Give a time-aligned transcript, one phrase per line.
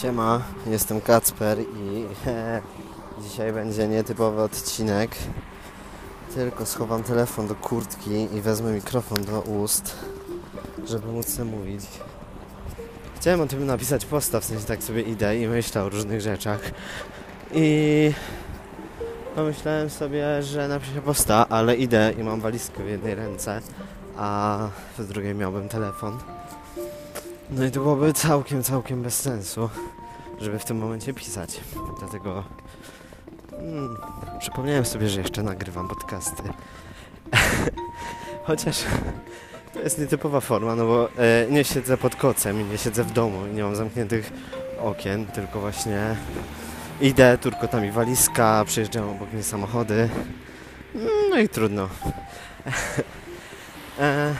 [0.00, 2.06] Siema, jestem Kacper i
[3.22, 5.10] dzisiaj będzie nietypowy odcinek.
[6.34, 9.96] Tylko schowam telefon do kurtki i wezmę mikrofon do ust,
[10.86, 11.84] żeby móc mówić.
[13.16, 16.60] Chciałem o tym napisać posta, w sensie tak sobie idę i myślę o różnych rzeczach.
[17.52, 18.12] I
[19.34, 23.60] pomyślałem sobie, że napiszę posta, ale idę i mam walizkę w jednej ręce,
[24.16, 24.58] a
[24.98, 26.18] w drugiej miałbym telefon.
[27.50, 29.70] No i to byłoby całkiem, całkiem bez sensu,
[30.40, 31.60] żeby w tym momencie pisać.
[31.98, 32.44] Dlatego
[33.52, 33.96] mm,
[34.38, 36.42] przypomniałem sobie, że jeszcze nagrywam podcasty.
[38.46, 38.84] Chociaż
[39.72, 43.12] to jest nietypowa forma, no bo e, nie siedzę pod kocem i nie siedzę w
[43.12, 44.32] domu i nie mam zamkniętych
[44.80, 46.16] okien, tylko właśnie
[47.00, 50.08] idę, turkotami walizka, przyjeżdżają obok mnie samochody.
[51.30, 51.88] No i trudno.
[54.00, 54.34] e,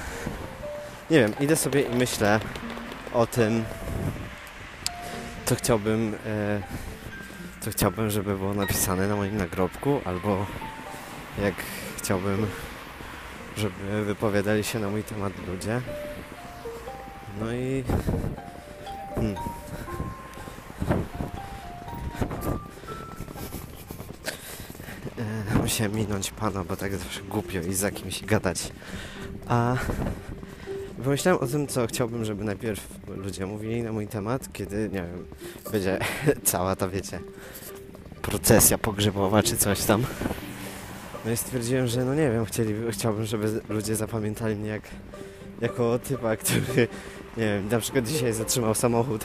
[1.10, 2.41] nie wiem, idę sobie i myślę,
[3.14, 3.64] o tym,
[5.45, 6.62] co chciałbym, e,
[7.60, 10.46] co chciałbym, żeby było napisane na moim nagrobku, albo
[11.43, 11.54] jak
[11.96, 12.46] chciałbym,
[13.56, 15.80] żeby wypowiadali się na mój temat ludzie.
[17.40, 17.84] No i
[19.15, 19.34] hmm.
[25.54, 28.73] E, musiałem minąć pana, bo tak zawsze głupio i za kimś gadać.
[29.49, 29.76] A
[31.05, 35.27] Pomyślałem o tym, co chciałbym, żeby najpierw ludzie mówili na mój temat, kiedy, nie wiem,
[35.73, 35.99] będzie
[36.45, 37.21] cała ta, wiecie,
[38.23, 40.05] procesja pogrzebowa czy coś tam.
[41.24, 42.46] No i stwierdziłem, że no nie wiem,
[42.91, 44.83] chciałbym, żeby ludzie zapamiętali mnie jak,
[45.61, 46.88] jako typa, który,
[47.37, 49.24] nie wiem, na przykład dzisiaj zatrzymał samochód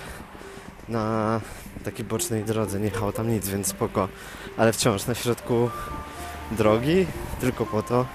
[0.89, 1.41] na
[1.83, 4.07] takiej bocznej drodze, nie jechało tam nic, więc spoko,
[4.57, 5.69] ale wciąż na środku
[6.51, 7.05] drogi,
[7.41, 8.05] tylko po to,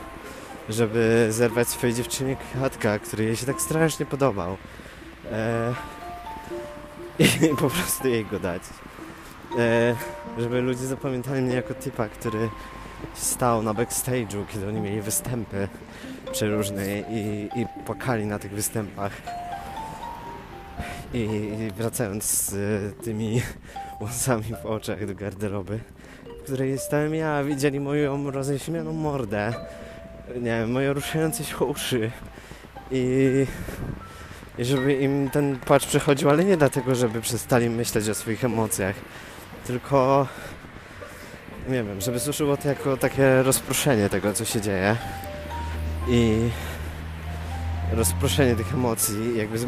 [0.69, 4.57] żeby zerwać swojej dziewczynie kwiatka, który jej się tak strasznie podobał.
[5.33, 5.75] E,
[7.19, 8.62] I po prostu jej go dać.
[9.59, 9.97] E,
[10.39, 12.49] żeby ludzie zapamiętali mnie jako typa, który
[13.15, 15.69] stał na backstage'u, kiedy oni mieli występy
[16.33, 19.12] przeróżne i, i płakali na tych występach.
[21.15, 22.55] I, i wracając z
[23.05, 23.43] tymi
[24.03, 25.78] łzami w oczach do garderoby,
[26.41, 29.53] w której stałem ja, widzieli moją roześmianą mordę
[30.29, 32.11] nie wiem, moje ruszające się uszy.
[32.91, 33.47] I,
[34.59, 38.97] i żeby im ten płacz przechodził, ale nie dlatego, żeby przestali myśleć o swoich emocjach,
[39.67, 40.27] tylko
[41.69, 44.97] nie wiem, żeby służyło to jako takie rozproszenie tego, co się dzieje.
[46.09, 46.49] I
[47.93, 49.59] rozproszenie tych emocji, jakby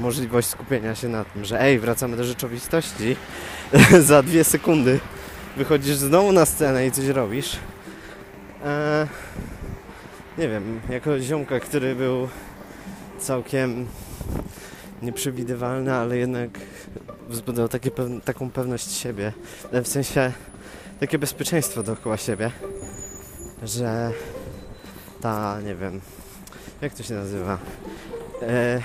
[0.00, 3.16] możliwość skupienia się na tym, że ej, wracamy do rzeczywistości,
[4.00, 5.00] za dwie sekundy
[5.56, 7.56] wychodzisz znowu na scenę i coś robisz.
[8.64, 9.06] Eee,
[10.38, 12.28] nie wiem, jako ziomka, który był
[13.18, 13.86] całkiem
[15.02, 16.50] nieprzewidywalny, ale jednak
[17.28, 17.90] wzbudzał takie
[18.24, 19.32] taką pewność siebie,
[19.72, 20.32] e, w sensie
[21.00, 22.50] takie bezpieczeństwo dookoła siebie,
[23.62, 24.12] że
[25.20, 26.00] ta, nie wiem,
[26.80, 27.58] jak to się nazywa,
[28.42, 28.82] e,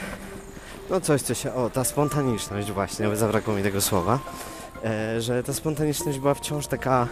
[0.90, 4.20] no coś, co się, o, ta spontaniczność właśnie, zabrakło mi tego słowa,
[4.84, 7.08] e, że ta spontaniczność była wciąż taka,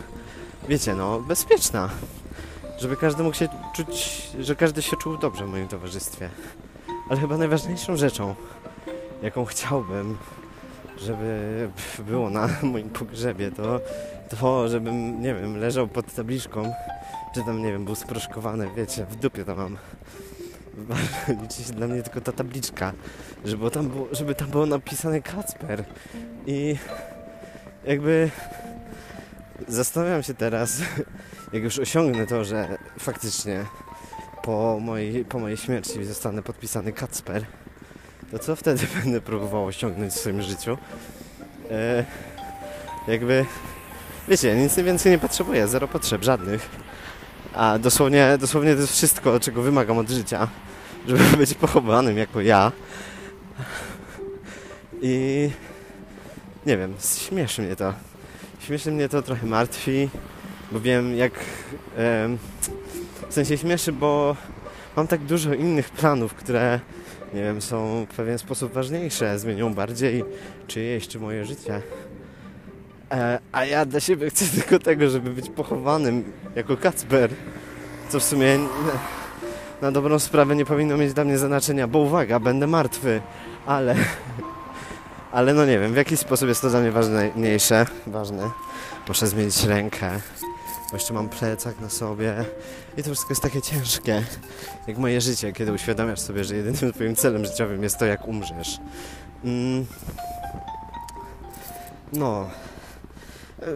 [0.70, 1.90] wiecie, no, bezpieczna,
[2.78, 6.30] żeby każdy mógł się czuć, że każdy się czuł dobrze w moim towarzystwie.
[7.10, 8.36] Ale chyba najważniejszą rzeczą,
[9.22, 10.18] jaką chciałbym,
[10.98, 13.80] żeby było na moim pogrzebie, to
[14.30, 16.74] to, żebym, nie wiem, leżał pod tabliczką,
[17.34, 19.78] czy tam, nie wiem, był sproszkowany, wiecie, w dupie to mam.
[21.42, 22.94] Liczy się dla mnie tylko ta tabliczka,
[23.46, 25.84] żeby tam było, żeby tam było napisane Kacper.
[26.48, 26.76] I
[27.86, 28.30] jakby
[29.68, 30.82] zastanawiam się teraz,
[31.54, 33.66] jak już osiągnę to, że faktycznie
[34.44, 37.46] po mojej, po mojej śmierci zostanę podpisany Kacper,
[38.32, 40.78] to co wtedy będę próbował osiągnąć w swoim życiu?
[41.72, 42.06] E,
[43.08, 43.46] jakby,
[44.28, 46.70] wiecie, nic więcej nie potrzebuję, zero potrzeb, żadnych.
[47.54, 50.48] A dosłownie, dosłownie to jest wszystko, czego wymagam od życia,
[51.08, 52.72] żeby być pochowanym jako ja.
[55.02, 55.50] I
[56.66, 57.94] nie wiem, śmieszy mnie to.
[58.60, 60.10] Śmieszy mnie to, trochę martwi
[60.72, 61.34] bo wiem jak...
[63.30, 64.36] w sensie śmieszy, bo
[64.96, 66.80] mam tak dużo innych planów, które
[67.34, 70.24] nie wiem, są w pewien sposób ważniejsze, zmienią bardziej
[70.68, 71.82] czyjeś czy moje życie.
[73.12, 76.24] E, a ja dla siebie chcę tylko tego, żeby być pochowanym
[76.56, 77.32] jako Kacper,
[78.10, 78.60] co w sumie
[79.82, 83.22] na dobrą sprawę nie powinno mieć dla mnie znaczenia, bo uwaga, będę martwy,
[83.66, 83.96] ale
[85.38, 88.52] ale no nie wiem, w jaki sposób jest to dla mnie ważniejsze, ważne.
[89.08, 90.20] Muszę zmienić rękę,
[90.92, 92.46] bo jeszcze mam plecak na sobie
[92.98, 94.24] i to wszystko jest takie ciężkie,
[94.88, 98.80] jak moje życie, kiedy uświadamiasz sobie, że jedynym twoim celem życiowym jest to, jak umrzesz.
[99.44, 99.86] Mm.
[102.14, 102.50] No,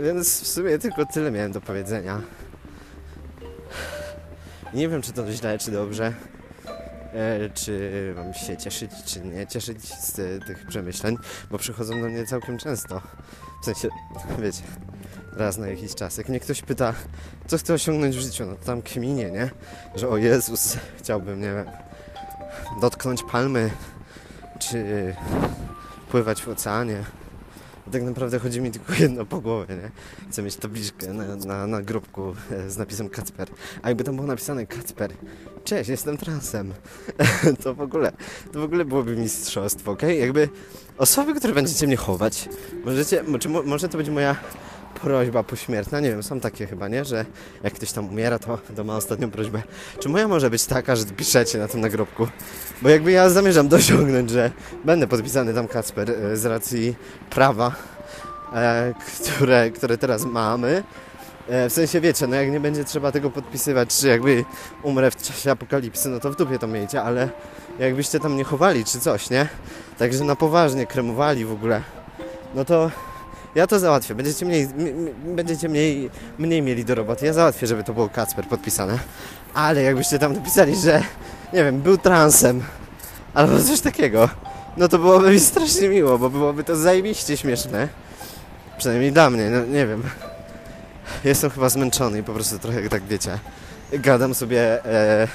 [0.03, 2.21] więc w sumie tylko tyle miałem do powiedzenia.
[4.73, 6.13] Nie wiem, czy to źle, czy dobrze.
[7.13, 10.15] E, czy mam się cieszyć, czy nie cieszyć z
[10.45, 11.17] tych przemyśleń,
[11.51, 13.01] bo przychodzą do mnie całkiem często.
[13.61, 13.89] W sensie,
[14.43, 14.61] wiecie,
[15.33, 16.17] raz na jakiś czas.
[16.17, 16.93] Jak mnie ktoś pyta,
[17.47, 19.49] co chcę osiągnąć w życiu, no to tam kminie, nie?
[19.95, 21.65] Że o Jezus, chciałbym, nie wiem,
[22.81, 23.69] dotknąć palmy,
[24.59, 25.15] czy
[26.11, 27.03] pływać w oceanie.
[27.91, 29.91] Tak naprawdę chodzi mi tylko jedno po głowie, nie?
[30.29, 33.47] Chcę mieć tabliczkę na, na, na grobku e, z napisem Kacper.
[33.81, 35.11] A jakby tam było napisane Kacper,
[35.63, 36.73] cześć, jestem transem.
[37.63, 38.11] to w ogóle,
[38.53, 40.19] to w ogóle byłoby mistrzostwo, okej?
[40.19, 40.49] Jakby
[40.97, 42.49] osoby, które będziecie mnie chować,
[42.85, 44.35] możecie, mo- czy mo, może to będzie moja
[44.93, 47.05] prośba pośmiertna, nie wiem, są takie chyba, nie?
[47.05, 47.25] Że
[47.63, 49.61] jak ktoś tam umiera, to, to ma ostatnią prośbę.
[49.99, 52.27] Czy moja może być taka, że piszecie na tym nagrobku?
[52.81, 54.51] Bo jakby ja zamierzam dosiągnąć, że
[54.85, 56.95] będę podpisany tam Kacper e, z racji
[57.29, 57.75] prawa,
[58.53, 60.83] e, które, które teraz mamy.
[61.47, 64.45] E, w sensie wiecie, no jak nie będzie trzeba tego podpisywać, czy jakby
[64.83, 67.29] umrę w czasie apokalipsy, no to w dupie to miejcie, ale
[67.79, 69.47] jakbyście tam nie chowali, czy coś, nie?
[69.97, 71.81] Także na poważnie kremowali w ogóle,
[72.55, 72.91] no to
[73.55, 74.15] ja to załatwię.
[74.15, 74.67] Będziecie mniej,
[75.25, 77.25] będziecie mniej, mniej mieli do roboty.
[77.25, 78.99] Ja załatwię, żeby to było Kacper podpisane.
[79.53, 81.03] Ale jakbyście tam napisali, że
[81.53, 82.63] nie wiem, był transem
[83.33, 84.29] albo coś takiego,
[84.77, 87.87] no to byłoby mi strasznie miło, bo byłoby to zajebiście śmieszne.
[88.77, 90.03] Przynajmniej dla mnie, no nie wiem.
[91.23, 93.39] Jestem chyba zmęczony i po prostu trochę tak wiecie.
[93.93, 94.85] Gadam sobie.
[94.85, 95.27] E,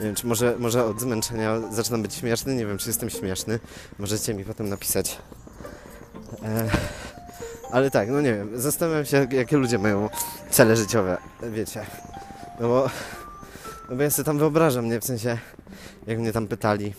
[0.00, 2.54] nie wiem, czy może, może od zmęczenia zaczynam być śmieszny.
[2.54, 3.60] Nie wiem, czy jestem śmieszny.
[3.98, 5.18] Możecie mi potem napisać.
[6.44, 6.68] E,
[7.74, 8.60] ale tak, no nie wiem.
[8.60, 10.08] Zastanawiam się, jak- jakie ludzie mają
[10.50, 11.18] cele życiowe.
[11.42, 11.86] Wiecie.
[12.60, 12.90] No bo,
[13.90, 15.00] no bo ja sobie tam wyobrażam, nie?
[15.00, 15.38] W sensie,
[16.06, 16.94] jak mnie tam pytali,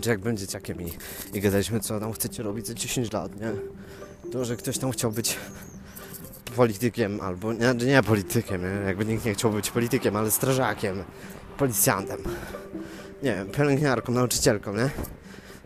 [0.00, 0.92] czy jak będzie dzieciakiem i,
[1.34, 3.52] i gadaliśmy, co tam chcecie robić za 10 lat, nie?
[4.32, 5.36] To, że ktoś tam chciał być
[6.56, 8.86] politykiem albo, nie, nie politykiem, nie?
[8.86, 11.04] jakby nikt nie chciał być politykiem, ale strażakiem,
[11.58, 12.18] policjantem,
[13.22, 14.90] nie wiem, pielęgniarką, nauczycielką, nie?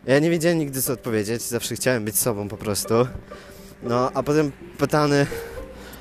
[0.07, 2.95] Ja nie wiedziałem nigdy co odpowiedzieć, zawsze chciałem być sobą po prostu.
[3.85, 5.27] No, a potem pytany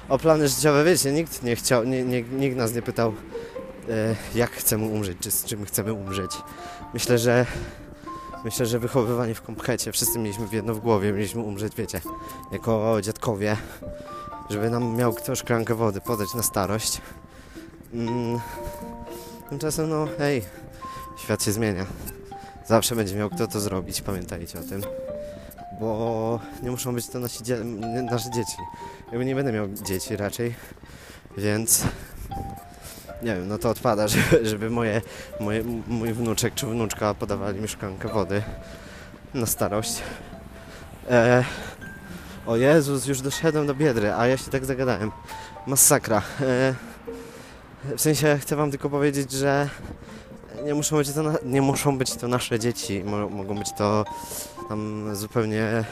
[0.09, 3.13] o plany życiowe, wiecie, nikt nie chciał, nie, nie, nikt nas nie pytał,
[3.89, 6.31] e, jak chcemy umrzeć, czy z czym chcemy umrzeć.
[6.94, 7.45] Myślę, że
[8.44, 12.01] myślę, że wychowywanie w komplecie, wszyscy mieliśmy jedno w głowie, mieliśmy umrzeć, wiecie,
[12.51, 13.57] jako dziadkowie,
[14.50, 17.01] żeby nam miał kto szklankę wody podać na starość.
[17.94, 18.39] Mm,
[19.50, 20.41] tymczasem, no, hej,
[21.18, 21.85] świat się zmienia.
[22.68, 24.81] Zawsze będzie miał kto to zrobić, pamiętajcie o tym.
[25.83, 27.63] Bo nie muszą być to nasi dzie-
[28.12, 28.57] nasze dzieci.
[29.07, 30.56] Jakby nie będę miał dzieci raczej,
[31.38, 31.83] więc
[33.21, 35.01] nie wiem, no to odpada, żeby, żeby moje,
[35.39, 38.44] moje, mój wnuczek czy wnuczka podawali mi szklankę wody
[39.33, 40.01] na starość.
[41.09, 41.44] E,
[42.45, 45.12] o Jezus, już doszedłem do Biedry, a ja się tak zagadałem.
[45.68, 46.21] Masakra.
[46.41, 46.74] E,
[47.97, 49.69] w sensie chcę wam tylko powiedzieć, że
[50.63, 53.04] nie muszą być to, na, nie muszą być to nasze dzieci.
[53.04, 54.06] Mo, mogą być to
[54.69, 55.83] tam zupełnie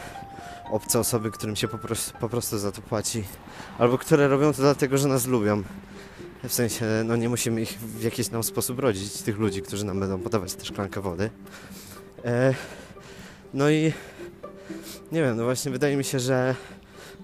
[0.72, 3.24] obce osoby, którym się po prostu, po prostu za to płaci.
[3.80, 5.64] Albo które robią to dlatego, że nas lubią.
[6.44, 10.00] W sensie, no nie musimy ich w jakiś tam sposób rodzić, tych ludzi, którzy nam
[10.00, 11.30] będą podawać tę szklankę wody.
[12.26, 12.54] E,
[13.54, 13.94] no i
[15.12, 16.56] nie wiem, no właśnie wydaje mi się, że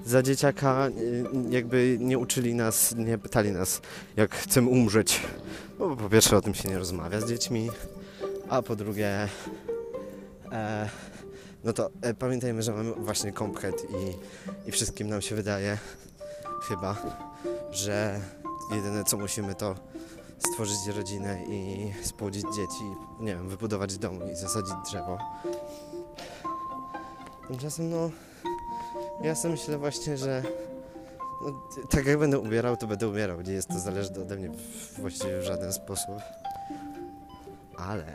[0.08, 3.82] za dzieciaka y, jakby nie uczyli nas, nie pytali nas,
[4.16, 5.22] jak chcemy umrzeć.
[5.80, 7.70] No bo po pierwsze o tym się nie rozmawia z dziećmi,
[8.50, 9.30] a po drugie
[10.52, 10.90] e,
[11.64, 15.78] no to e, pamiętajmy, że mamy właśnie komplet i, i wszystkim nam się wydaje
[16.68, 16.96] chyba,
[17.72, 18.22] że
[18.72, 19.76] jedyne co musimy to
[20.38, 22.84] stworzyć rodzinę i spłodzić dzieci,
[23.20, 25.18] nie wiem, wybudować dom i zasadzić drzewo.
[27.48, 28.12] Tymczasem no
[29.22, 30.44] ja sobie myślę właśnie, że
[31.46, 33.42] no, tak jak będę umierał, to będę umierał.
[33.42, 34.50] Nie jest to zależne ode mnie
[34.98, 36.16] właściwie w żaden sposób.
[37.78, 38.06] Ale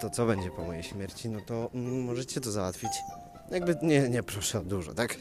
[0.00, 2.92] to co będzie po mojej śmierci, no to mm, możecie to załatwić.
[3.50, 5.16] Jakby nie, nie proszę o dużo, tak?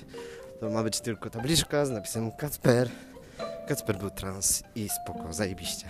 [0.59, 2.89] To ma być tylko tabliczka z napisem Kacper.
[3.67, 5.87] Kacper był trans i spoko, zajebiście.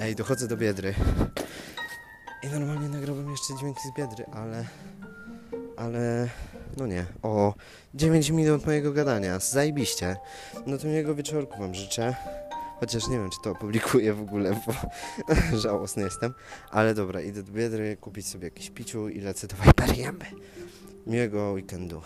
[0.00, 0.94] Ej, dochodzę do Biedry.
[2.42, 4.64] I normalnie nagrałbym jeszcze dźwięki z Biedry, ale...
[5.76, 6.28] Ale...
[6.76, 7.06] No nie.
[7.22, 7.54] O,
[7.94, 9.38] 9 minut mojego gadania.
[9.38, 10.16] Zajebiście.
[10.66, 12.14] No to miłego wieczorku wam życzę.
[12.80, 14.74] Chociaż nie wiem, czy to opublikuję w ogóle, bo
[15.58, 16.34] żałosny jestem.
[16.70, 20.24] Ale dobra, idę do Biedry kupić sobie jakieś piciu i lecę do Viperiemy.
[21.06, 22.02] Miłego weekendu.